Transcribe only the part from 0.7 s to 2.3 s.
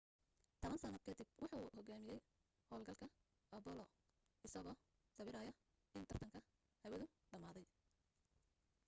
sano kadib wuxuu hogaamiyay